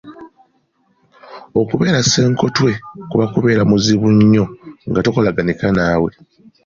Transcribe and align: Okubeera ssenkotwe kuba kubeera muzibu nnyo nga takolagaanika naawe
Okubeera 1.61 1.99
ssenkotwe 2.05 2.71
kuba 3.09 3.25
kubeera 3.33 3.63
muzibu 3.71 4.07
nnyo 4.17 4.45
nga 4.89 5.01
takolagaanika 5.05 5.67
naawe 5.75 6.09